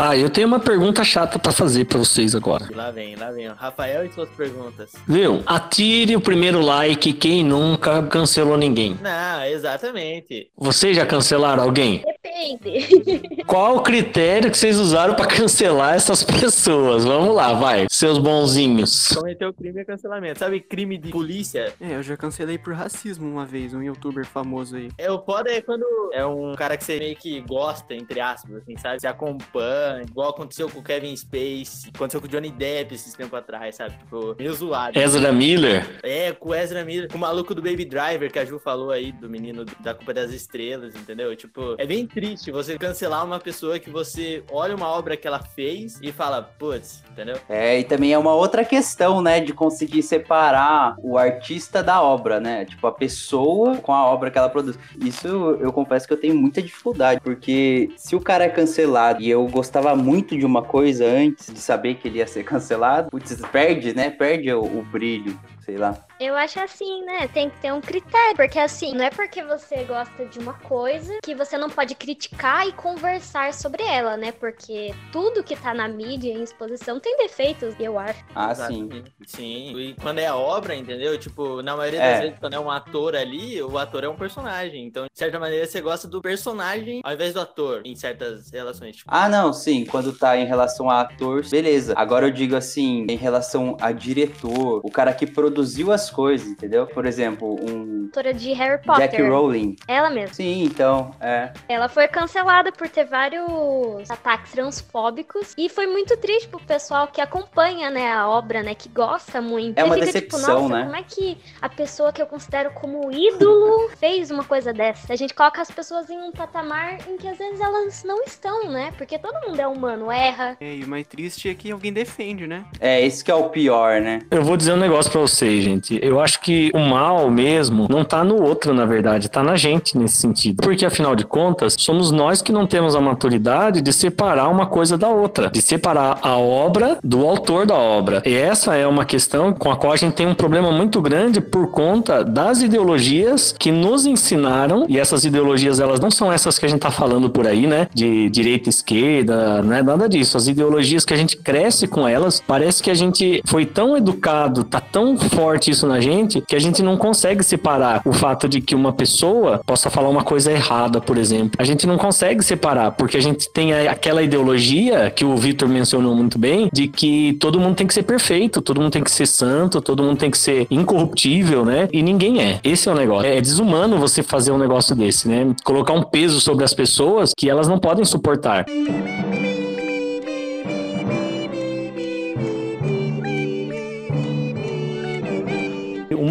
Ah, 0.06 0.18
eu 0.18 0.30
tenho 0.30 0.48
uma 0.48 0.60
pergunta 0.60 1.02
chata 1.02 1.40
pra 1.40 1.54
fazer 1.54 1.86
pra 1.86 1.98
vocês 1.98 2.36
agora. 2.36 2.68
Lá 2.76 2.92
vem, 2.92 3.16
lá 3.16 3.32
vem. 3.32 3.48
Rafael 3.48 4.06
e 4.06 4.12
suas 4.12 4.28
perguntas. 4.32 4.92
Viu? 5.08 5.42
Atire 5.46 6.14
o 6.14 6.20
primeiro 6.20 6.60
like 6.60 7.14
quem 7.14 7.42
nunca 7.42 8.04
cancelou 8.04 8.58
ninguém. 8.58 9.00
Não, 9.02 9.46
exatamente. 9.46 10.50
Vocês 10.58 10.98
já 10.98 11.06
cancelaram 11.06 11.64
alguém? 11.64 12.04
Depende. 12.22 13.22
Qual 13.46 13.78
o 13.78 13.82
critério 13.82 14.50
que 14.50 14.58
vocês 14.58 14.80
usaram 14.80 15.16
pra 15.16 15.26
cancelar 15.28 15.96
essas 15.96 16.24
pessoas? 16.24 17.06
Vamos 17.06 17.36
lá, 17.36 17.54
vai. 17.54 17.88
Seus 17.90 18.18
bonzinhos. 18.18 19.10
Cometeu 19.10 19.54
crime 19.54 19.82
é 19.82 19.86
cancelamento. 19.86 20.40
Sabe 20.40 20.60
crime 20.60 20.98
de 20.98 21.12
polícia? 21.12 21.74
É, 21.80 21.96
eu 21.96 22.04
já 22.04 22.18
cancelei 22.18 22.58
por 22.58 22.74
racismo 22.74 23.30
uma 23.30 23.46
vez, 23.46 23.74
um 23.74 23.82
youtuber 23.82 24.26
famoso 24.26 24.76
aí. 24.76 24.90
É, 24.98 25.12
o 25.12 25.22
foda 25.24 25.52
é 25.52 25.62
quando 25.62 25.86
é 26.14 26.26
um 26.26 26.54
cara 26.56 26.78
que 26.78 26.84
você 26.84 26.98
meio 27.00 27.16
que 27.16 27.42
gosta, 27.42 27.94
entre 27.94 28.20
aspas, 28.20 28.56
assim, 28.58 28.78
sabe? 28.78 29.00
Você 29.00 29.08
acompanha, 29.08 30.04
igual 30.08 30.30
aconteceu 30.30 30.70
com 30.70 30.80
o 30.80 30.84
Kevin 30.84 31.16
Space, 31.16 31.90
aconteceu 31.94 32.22
com 32.22 32.28
o 32.28 32.30
Johnny 32.30 32.52
Depp 32.52 32.94
esses 32.94 33.14
tempos 33.14 33.38
atrás, 33.38 33.76
sabe? 33.76 33.98
Tipo, 33.98 34.36
meio 34.38 34.54
zoado. 34.54 34.98
Ezra 34.98 35.32
Miller. 35.32 36.00
É, 36.04 36.28
é 36.28 36.32
com 36.32 36.50
o 36.50 36.56
Ezra 36.56 36.84
Miller, 36.84 37.10
com 37.10 37.18
o 37.18 37.22
maluco 37.22 37.54
do 37.54 37.62
Baby 37.62 37.86
Driver, 37.86 38.32
que 38.32 38.40
a 38.40 38.46
Ju 38.46 38.60
falou 38.60 38.92
aí, 38.92 39.12
do 39.12 39.30
menino 39.30 39.66
da 39.82 39.94
Culpa 39.94 40.14
das 40.14 40.32
Estrelas, 40.32 40.96
entendeu? 40.96 41.36
Tipo, 41.36 41.76
é 41.78 41.86
bem 41.86 42.06
triste 42.06 42.52
você 42.52 42.78
cancelar 42.78 43.26
uma 43.26 43.33
pessoa 43.40 43.80
que 43.80 43.90
você 43.90 44.44
olha 44.52 44.76
uma 44.76 44.88
obra 44.88 45.18
que 45.18 45.28
ela 45.28 45.40
fez 45.40 46.00
e 46.02 46.12
fala, 46.12 46.42
putz, 46.42 47.04
entendeu? 47.12 47.38
É, 47.50 47.80
e 47.80 47.84
também 47.84 48.14
é 48.14 48.18
uma 48.18 48.34
outra 48.34 48.64
questão, 48.64 49.22
né, 49.22 49.40
de 49.40 49.54
conseguir 49.54 50.04
separar 50.04 50.96
o 51.00 51.18
artista 51.18 51.84
da 51.84 52.02
obra, 52.02 52.40
né? 52.40 52.66
Tipo, 52.66 52.88
a 52.88 52.92
pessoa 52.92 53.78
com 53.78 53.94
a 53.94 54.06
obra 54.06 54.32
que 54.32 54.38
ela 54.38 54.50
produz. 54.50 54.78
Isso 55.00 55.28
eu 55.28 55.72
confesso 55.72 56.08
que 56.08 56.14
eu 56.14 56.20
tenho 56.20 56.36
muita 56.36 56.62
dificuldade, 56.62 57.20
porque 57.22 57.92
se 57.98 58.16
o 58.16 58.22
cara 58.22 58.46
é 58.46 58.50
cancelado 58.50 59.22
e 59.22 59.30
eu 59.30 59.46
gostava 59.48 59.96
muito 59.96 60.38
de 60.38 60.46
uma 60.46 60.62
coisa 60.62 61.06
antes 61.06 61.54
de 61.54 61.60
saber 61.60 61.96
que 61.96 62.08
ele 62.08 62.20
ia 62.20 62.28
ser 62.28 62.44
cancelado, 62.46 63.10
putz, 63.10 63.34
perde, 63.52 63.94
né? 63.94 64.10
Perde 64.10 64.52
o, 64.54 64.64
o 64.64 64.84
brilho, 64.84 65.38
sei 65.66 65.78
lá. 65.78 65.98
Eu 66.20 66.36
acho 66.36 66.60
assim, 66.60 67.04
né? 67.04 67.28
Tem 67.28 67.50
que 67.50 67.58
ter 67.60 67.72
um 67.74 67.82
critério. 67.82 68.36
Porque 68.36 68.60
assim, 68.60 68.94
não 68.94 69.06
é 69.06 69.10
porque 69.10 69.44
você 69.44 69.84
gosta 69.84 70.26
de 70.26 70.40
uma 70.40 70.54
coisa 70.54 71.18
que 71.24 71.36
você 71.36 71.58
não 71.58 71.70
pode 71.70 71.96
criticar 71.96 72.68
e 72.68 72.72
conversar 72.72 73.54
sobre 73.54 73.84
ela, 73.84 74.16
né? 74.16 74.32
Porque 74.32 74.94
tudo 75.12 75.44
que 75.44 75.56
tá 75.56 75.74
na 75.74 75.88
mídia, 75.88 76.32
em 76.32 76.44
exposição, 76.44 77.00
tem 77.00 77.18
defeitos, 77.18 77.76
eu 77.80 77.98
acho. 78.00 78.24
Ah, 78.36 78.54
sim. 78.56 78.62
Exatamente. 78.84 79.14
Sim. 79.26 79.78
E 79.78 79.94
quando 80.02 80.20
é 80.20 80.32
obra, 80.32 80.76
entendeu? 80.76 81.18
Tipo, 81.18 81.62
na 81.62 81.76
maioria 81.76 82.02
É. 82.02 82.12
das 82.12 82.20
vezes, 82.22 82.40
quando 82.40 82.54
é 82.54 82.60
um 82.60 82.70
ator 82.72 83.16
ali, 83.16 83.62
o 83.62 83.78
ator 83.78 84.04
é 84.04 84.10
um 84.10 84.16
personagem. 84.16 84.86
Então, 84.86 85.04
de 85.04 85.18
certa 85.18 85.40
maneira, 85.40 85.66
você 85.66 85.82
gosta 85.82 86.08
do 86.08 86.22
personagem 86.22 87.02
ao 87.04 87.14
invés 87.14 87.34
do 87.34 87.40
ator, 87.42 87.82
em 87.86 87.96
certas 87.96 88.50
relações. 88.52 88.98
Tipo, 88.98 89.10
Ah, 89.12 89.28
não, 89.28 89.52
sim. 89.54 89.86
Quando 89.86 90.14
tá 90.14 90.38
em 90.38 90.46
relação 90.46 90.90
a 90.90 91.02
ator, 91.02 91.46
beleza. 91.50 91.94
Agora 91.98 92.28
eu 92.28 92.32
digo 92.32 92.56
assim, 92.56 93.06
em 93.10 93.16
relação 93.16 93.78
a 93.82 93.92
diretor, 93.92 94.82
o 94.84 94.90
cara 94.92 95.14
que 95.14 95.26
produziu 95.54 95.92
as 95.92 96.10
coisas, 96.10 96.48
entendeu? 96.48 96.88
Por 96.88 97.06
exemplo, 97.06 97.56
um 97.62 98.04
Autora 98.14 98.34
de 98.34 98.54
Harry 98.54 98.80
Potter. 98.84 99.10
Jack 99.10 99.22
Rowling. 99.24 99.76
Ela 99.88 100.10
mesma. 100.10 100.36
Sim, 100.36 100.64
então, 100.64 101.16
é. 101.20 101.52
Ela 101.68 101.90
foi 101.90 102.08
cancelada 102.08 102.72
por 102.72 102.88
ter 102.88 103.06
vários 103.06 104.10
ataques 104.10 104.52
transfóbicos. 104.52 105.54
E 105.58 105.68
foi 105.68 105.88
muito 105.88 106.16
triste 106.18 106.48
pro 106.48 106.60
pessoal 106.60 107.08
que 107.08 107.20
acompanha, 107.20 107.90
né, 107.90 108.12
a 108.12 108.28
obra, 108.30 108.62
né, 108.62 108.76
que 108.76 108.88
gosta 108.90 109.42
muito. 109.42 109.80
É 109.80 109.82
E 109.82 109.84
uma 109.84 109.96
fica 109.96 110.06
decepção, 110.06 110.40
tipo, 110.40 110.62
nossa, 110.62 110.76
né? 110.76 110.84
como 110.84 110.96
é 110.96 111.04
que 111.04 111.38
a 111.60 111.70
pessoa 111.70 112.14
que 112.14 112.22
eu 112.22 112.28
considero 112.28 112.72
como 112.72 113.12
ídolo 113.12 113.90
fez 113.98 114.30
uma 114.30 114.44
coisa 114.44 114.72
dessa? 114.72 115.12
A 115.12 115.16
gente 115.16 115.34
coloca 115.34 115.62
as 115.62 115.72
pessoas 115.72 116.10
em 116.10 116.18
um 116.18 116.32
patamar 116.32 116.98
em 117.10 117.18
que 117.18 117.28
às 117.28 117.38
vezes 117.38 117.60
elas 117.60 118.04
não 118.04 118.22
estão, 118.24 118.70
né? 118.70 118.94
Porque 118.98 119.18
todo 119.18 119.48
mundo 119.48 119.60
é 119.60 119.68
humano, 119.68 120.12
erra. 120.12 120.56
É, 120.60 120.76
e 120.76 120.84
o 120.84 120.88
mais 120.88 121.08
triste 121.08 121.50
é 121.50 121.56
que 121.56 121.72
alguém 121.72 121.92
defende, 121.92 122.46
né? 122.46 122.64
É, 122.80 123.04
esse 123.04 123.24
que 123.24 123.32
é 123.32 123.36
o 123.36 123.50
pior, 123.50 124.00
né? 124.02 124.20
Eu 124.30 124.44
vou 124.44 124.56
dizer 124.56 124.74
um 124.74 124.78
negócio 124.78 125.12
pra 125.12 125.22
vocês, 125.44 125.64
gente. 125.64 126.00
Eu 126.02 126.20
acho 126.22 126.40
que 126.40 126.72
o 126.74 126.80
mal 126.80 127.30
mesmo 127.30 127.88
não 127.90 128.06
tá 128.06 128.24
no 128.24 128.42
outro, 128.42 128.74
na 128.74 128.86
verdade, 128.86 129.30
tá 129.30 129.44
na 129.44 129.56
gente 129.56 129.98
nesse 129.98 130.16
sentido. 130.16 130.64
Porque 130.64 130.86
afinal 130.86 131.16
de 131.16 131.26
contas, 131.26 131.76
somos 131.78 132.12
nós 132.12 132.42
que 132.42 132.52
não 132.52 132.66
temos 132.66 132.96
a 132.96 133.02
maturidade 133.02 133.82
de 133.82 133.92
separar 133.92 134.48
uma 134.48 134.66
coisa 134.66 134.98
da 134.98 135.10
outra, 135.10 135.50
de 135.50 135.62
separar 135.62 136.20
a 136.22 136.38
obra 136.38 136.98
do 137.04 137.28
autor 137.28 137.66
da 137.66 137.76
obra. 137.76 138.24
E 138.26 138.34
essa 138.34 138.76
é 138.76 138.88
uma 138.88 139.04
questão 139.04 139.52
com 139.52 139.70
a 139.70 139.76
qual 139.76 139.92
a 139.94 139.98
gente 139.98 140.14
tem 140.14 140.28
um 140.28 140.34
problema 140.34 140.72
muito 140.72 141.02
grande 141.02 141.42
por 141.42 141.68
conta 141.72 142.24
das 142.24 142.62
ideologias 142.62 143.54
que 143.58 143.72
nos 143.72 144.06
ensinaram, 144.06 144.86
e 144.88 144.98
essas 144.98 145.26
ideologias 145.26 145.80
elas 145.80 146.00
não 146.00 146.10
são 146.10 146.32
essas 146.32 146.58
que 146.58 146.66
a 146.66 146.70
gente 146.70 146.80
tá 146.80 146.92
falando 146.92 147.30
por 147.30 147.46
aí, 147.46 147.68
né? 147.68 147.88
De 147.94 148.30
direita, 148.30 148.70
esquerda, 148.70 149.62
né? 149.62 149.82
Nada 149.82 150.08
disso. 150.08 150.38
As 150.38 150.48
ideologias 150.48 151.04
que 151.04 151.14
a 151.14 151.18
gente 151.18 151.36
cresce 151.36 151.88
com 151.88 152.08
elas, 152.08 152.42
parece 152.46 152.82
que 152.82 152.90
a 152.90 152.94
gente 152.94 153.42
foi 153.46 153.66
tão 153.66 153.98
educado, 153.98 154.64
tá 154.64 154.80
tão 154.80 155.18
forte 155.36 155.72
isso 155.72 155.88
na 155.88 156.00
gente, 156.00 156.42
que 156.42 156.56
a 156.56 156.60
gente 156.60 156.82
não 156.82 156.98
consegue 156.98 157.44
separar 157.44 158.02
o 158.06 158.14
fato 158.14 158.48
de 158.48 158.62
que 158.62 158.76
uma 158.76 158.94
pessoa 158.94 159.62
possa 159.66 159.90
falar 159.90 160.10
uma 160.10 160.24
coisa 160.24 160.52
errada, 160.52 161.02
por 161.02 161.18
exemplo. 161.18 161.52
A 161.58 161.64
gente 161.64 161.86
não 161.88 161.98
consegue 161.98 162.44
separar, 162.44 162.92
porque 162.92 163.18
a 163.18 163.22
gente 163.22 163.50
tem 163.50 163.74
aquela 163.88 164.22
ideologia 164.22 165.12
que 165.12 165.26
o 165.26 165.36
Vitor 165.36 165.68
mencionou 165.68 166.16
muito 166.16 166.38
bem, 166.38 166.70
de 166.72 166.88
que 166.88 167.34
todo 167.40 167.60
mundo 167.60 167.76
tem 167.76 167.88
que 167.88 167.94
ser 167.94 168.04
perfeito, 168.04 168.62
todo 168.62 168.82
mundo 168.82 168.92
tem 168.92 169.04
que 169.04 169.12
ser 169.12 169.26
santo, 169.26 169.82
todo 169.82 170.04
mundo 170.04 170.18
tem 170.18 170.32
que 170.32 170.38
ser 170.38 170.68
incorruptível, 170.70 171.66
né? 171.66 171.88
E 171.92 172.02
ninguém 172.02 172.42
é. 172.42 172.60
Esse 172.64 172.90
é 172.90 172.92
o 172.92 172.96
negócio. 172.96 173.28
É 173.28 173.42
desumano 173.42 173.98
você 173.98 174.22
fazer 174.24 174.52
um 174.52 174.58
negócio 174.58 174.96
desse, 174.96 175.28
né? 175.28 175.54
Colocar 175.64 175.94
um 175.94 176.04
peso 176.04 176.40
sobre 176.40 176.64
as 176.64 176.74
pessoas 176.74 177.32
que 177.36 177.50
elas 177.50 177.68
não 177.68 177.80
podem 177.80 178.06
suportar. 178.06 178.66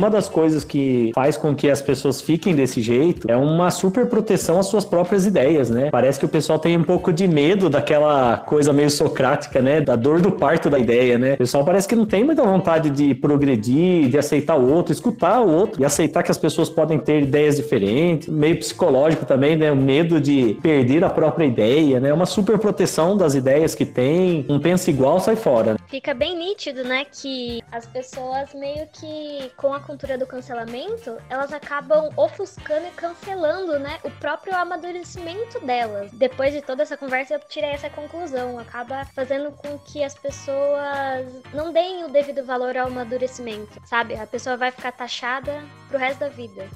Uma 0.02 0.10
das 0.10 0.28
coisas 0.28 0.64
que 0.64 1.12
faz 1.14 1.36
com 1.36 1.54
que 1.54 1.70
as 1.70 1.80
pessoas 1.80 2.20
fiquem 2.20 2.56
desse 2.56 2.82
jeito 2.82 3.30
é 3.30 3.36
uma 3.36 3.70
super 3.70 4.06
proteção 4.06 4.58
às 4.58 4.66
suas 4.66 4.84
próprias 4.84 5.26
ideias, 5.26 5.70
né? 5.70 5.90
Parece 5.92 6.18
que 6.18 6.24
o 6.26 6.28
pessoal 6.28 6.58
tem 6.58 6.76
um 6.76 6.82
pouco 6.82 7.12
de 7.12 7.28
medo 7.28 7.70
daquela 7.70 8.38
coisa 8.38 8.72
meio 8.72 8.90
socrática, 8.90 9.62
né? 9.62 9.80
Da 9.80 9.94
dor 9.94 10.20
do 10.20 10.32
parto 10.32 10.68
da 10.68 10.76
ideia, 10.76 11.16
né? 11.16 11.34
O 11.34 11.36
pessoal 11.36 11.64
parece 11.64 11.86
que 11.86 11.94
não 11.94 12.04
tem 12.04 12.24
muita 12.24 12.42
vontade 12.42 12.90
de 12.90 13.14
progredir, 13.14 14.08
de 14.08 14.18
aceitar 14.18 14.56
o 14.56 14.68
outro, 14.68 14.92
escutar 14.92 15.40
o 15.40 15.48
outro 15.48 15.80
e 15.80 15.84
aceitar 15.84 16.24
que 16.24 16.32
as 16.32 16.38
pessoas 16.38 16.68
podem 16.68 16.98
ter 16.98 17.22
ideias 17.22 17.54
diferentes, 17.54 18.26
meio 18.26 18.58
psicológico 18.58 19.24
também, 19.24 19.54
né? 19.54 19.70
O 19.70 19.76
medo 19.76 20.20
de 20.20 20.58
perder 20.60 21.04
a 21.04 21.10
própria 21.10 21.44
ideia, 21.44 22.00
né? 22.00 22.12
Uma 22.12 22.26
super 22.26 22.58
proteção 22.58 23.16
das 23.16 23.36
ideias 23.36 23.72
que 23.72 23.86
tem, 23.86 24.44
um 24.48 24.58
pensa 24.58 24.90
igual, 24.90 25.20
sai 25.20 25.36
fora. 25.36 25.76
Fica 25.86 26.12
bem 26.12 26.36
nítido, 26.36 26.82
né, 26.82 27.04
que 27.04 27.62
as 27.70 27.86
pessoas 27.86 28.52
meio 28.54 28.88
que 28.92 29.50
com 29.58 29.72
a 29.72 29.91
cultura 29.92 30.16
do 30.16 30.26
cancelamento, 30.26 31.18
elas 31.28 31.52
acabam 31.52 32.08
ofuscando 32.16 32.86
e 32.86 32.90
cancelando, 32.92 33.78
né, 33.78 33.98
o 34.02 34.10
próprio 34.12 34.56
amadurecimento 34.56 35.60
delas. 35.60 36.10
Depois 36.12 36.54
de 36.54 36.62
toda 36.62 36.82
essa 36.82 36.96
conversa, 36.96 37.34
eu 37.34 37.40
tirei 37.40 37.70
essa 37.70 37.90
conclusão. 37.90 38.58
Acaba 38.58 39.04
fazendo 39.14 39.52
com 39.52 39.78
que 39.78 40.02
as 40.02 40.14
pessoas 40.14 41.26
não 41.52 41.72
deem 41.72 42.04
o 42.04 42.08
devido 42.08 42.42
valor 42.42 42.74
ao 42.76 42.86
amadurecimento, 42.86 43.80
sabe? 43.84 44.14
A 44.14 44.26
pessoa 44.26 44.56
vai 44.56 44.70
ficar 44.70 44.92
taxada 44.92 45.62
pro 45.88 45.98
resto 45.98 46.20
da 46.20 46.28
vida. 46.30 46.66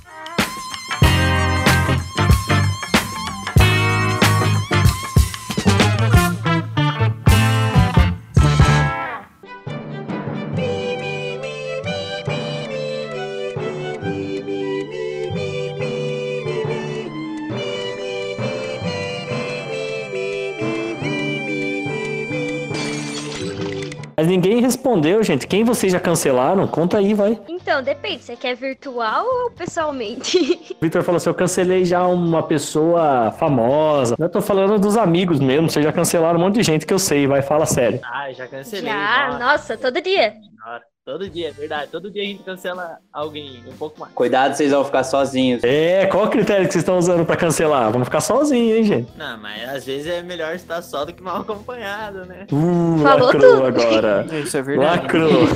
Respondeu, 24.67 25.23
gente. 25.23 25.47
Quem 25.47 25.65
vocês 25.65 25.93
já 25.93 26.01
cancelaram? 26.01 26.67
Conta 26.69 26.99
aí, 26.99 27.15
vai. 27.15 27.41
Então, 27.49 27.83
depende, 27.83 28.23
você 28.25 28.37
quer 28.37 28.55
virtual 28.57 29.25
ou 29.25 29.51
pessoalmente? 29.51 30.37
O 30.77 30.85
Victor 30.85 31.03
falou 31.03 31.17
assim: 31.17 31.29
eu 31.31 31.35
cancelei 31.35 31.85
já 31.85 32.07
uma 32.07 32.43
pessoa 32.43 33.33
famosa. 33.33 34.15
Eu 34.19 34.29
tô 34.29 34.41
falando 34.43 34.79
dos 34.79 34.97
amigos 34.97 35.41
mesmo. 35.41 35.69
Vocês 35.71 35.85
já 35.85 35.93
cancelaram 35.93 36.39
um 36.39 36.43
monte 36.43 36.57
de 36.57 36.63
gente 36.63 36.87
que 36.87 36.93
eu 36.93 36.99
sei, 36.99 37.27
vai, 37.27 37.43
fala 37.43 37.65
sério. 37.67 38.01
ah, 38.05 38.31
já 38.33 38.47
cancelei. 38.47 38.85
Já, 38.91 39.29
nossa, 39.29 39.39
nossa, 39.39 39.77
todo 39.79 40.01
dia. 40.03 40.33
senhora. 40.33 40.96
Todo 41.07 41.31
dia, 41.31 41.51
é 41.51 41.53
verdade. 41.53 41.89
Todo 41.93 42.11
dia 42.11 42.21
a 42.21 42.27
gente 42.27 42.43
cancela 42.43 42.99
alguém 43.13 43.63
um 43.65 43.77
pouco 43.77 44.01
mais. 44.01 44.13
Cuidado, 44.13 44.57
vocês 44.57 44.73
vão 44.73 44.85
ficar 44.85 45.05
sozinhos. 45.05 45.63
É, 45.63 46.05
qual 46.07 46.25
o 46.25 46.29
critério 46.29 46.67
que 46.67 46.73
vocês 46.73 46.83
estão 46.83 46.99
usando 46.99 47.25
pra 47.25 47.37
cancelar? 47.37 47.93
Vamos 47.93 48.09
ficar 48.09 48.21
sozinhos, 48.21 48.77
hein, 48.79 48.85
gente? 48.85 49.13
Não, 49.17 49.39
mas 49.39 49.69
às 49.69 49.85
vezes 49.87 50.09
é 50.09 50.21
melhor 50.21 50.53
estar 50.57 50.83
só 50.83 51.05
do 51.05 51.13
que 51.13 51.23
mal 51.23 51.43
acompanhado, 51.43 52.27
né? 52.27 52.49
Uh, 52.51 52.99
Falou 53.05 53.27
lacrou 53.27 53.55
tudo. 53.55 53.67
agora. 53.67 54.27
Isso 54.33 54.57
é 54.57 54.63
verdade. 54.63 55.03
Lacrou. 55.03 55.49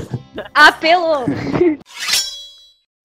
Apelou. 0.55 1.25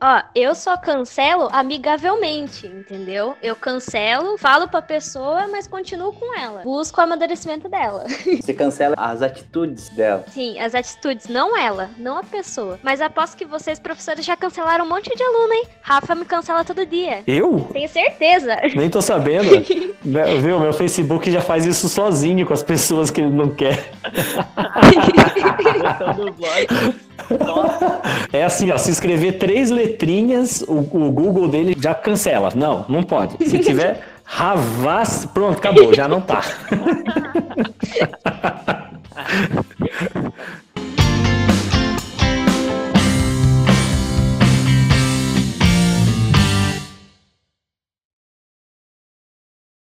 Ó, 0.01 0.21
eu 0.35 0.53
só 0.53 0.75
cancelo 0.75 1.47
amigavelmente, 1.53 2.67
entendeu? 2.67 3.33
Eu 3.41 3.55
cancelo, 3.55 4.37
falo 4.37 4.67
pra 4.67 4.81
pessoa, 4.81 5.47
mas 5.47 5.67
continuo 5.67 6.11
com 6.11 6.37
ela. 6.37 6.63
Busco 6.63 6.99
o 6.99 7.03
amadurecimento 7.05 7.69
dela. 7.69 8.03
Você 8.41 8.53
cancela 8.53 8.93
as 8.97 9.21
atitudes 9.21 9.87
dela. 9.89 10.25
Sim, 10.27 10.59
as 10.59 10.75
atitudes, 10.75 11.29
não 11.29 11.57
ela, 11.57 11.89
não 11.97 12.17
a 12.17 12.23
pessoa. 12.23 12.77
Mas 12.83 12.99
aposto 12.99 13.37
que 13.37 13.45
vocês, 13.45 13.79
professores, 13.79 14.25
já 14.25 14.35
cancelaram 14.35 14.83
um 14.83 14.89
monte 14.89 15.15
de 15.15 15.23
aluno, 15.23 15.53
hein? 15.53 15.67
Rafa 15.81 16.13
me 16.13 16.25
cancela 16.25 16.65
todo 16.65 16.85
dia. 16.85 17.23
Eu? 17.25 17.61
Tenho 17.71 17.87
certeza. 17.87 18.57
Nem 18.75 18.89
tô 18.89 19.01
sabendo. 19.01 19.49
Né, 20.03 20.25
Viu? 20.41 20.59
Meu 20.59 20.73
Facebook 20.73 21.31
já 21.31 21.39
faz 21.39 21.65
isso 21.65 21.87
sozinho 21.87 22.45
com 22.45 22.53
as 22.53 22.63
pessoas 22.63 23.09
que 23.09 23.21
ele 23.21 23.31
não 23.31 23.49
quer. 23.49 23.91
É 28.31 28.43
assim, 28.43 28.71
ó, 28.71 28.77
se 28.77 28.91
escrever 28.91 29.33
três 29.33 29.71
letrinhas, 29.71 30.61
o, 30.61 30.79
o 30.79 31.11
Google 31.11 31.47
dele 31.47 31.75
já 31.79 31.93
cancela. 31.93 32.51
Não, 32.55 32.85
não 32.89 33.03
pode. 33.03 33.37
Se 33.47 33.59
tiver 33.59 34.01
Ravaz, 34.25 35.27
pronto, 35.33 35.57
acabou, 35.57 35.93
já 35.93 36.07
não 36.07 36.19
tá. 36.19 36.41